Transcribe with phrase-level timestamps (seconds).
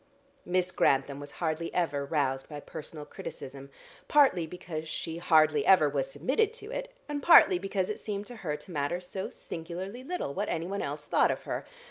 [0.45, 3.69] Miss Grantham was hardly ever roused by personal criticism,
[4.07, 8.37] partly because she hardly ever was submitted to it, and partly because it seemed to
[8.37, 11.67] her to matter so singularly little what anyone else thought of her.